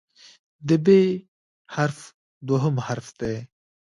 د 0.67 0.69
"ب" 0.85 0.87
حرف 1.75 1.97
دوهم 2.47 2.75
حرف 2.87 3.07
دی. 3.19 3.35